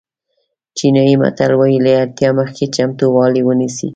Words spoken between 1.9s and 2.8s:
اړتیا مخکې